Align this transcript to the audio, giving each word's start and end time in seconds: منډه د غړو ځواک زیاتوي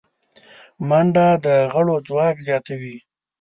منډه 0.87 1.27
د 1.45 1.47
غړو 1.73 1.95
ځواک 2.07 2.35
زیاتوي 2.47 2.97